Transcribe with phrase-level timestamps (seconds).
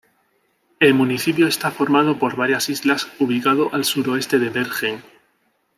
[0.79, 5.03] El municipio está formado por varias islas ubicado al sur-oeste de Bergen.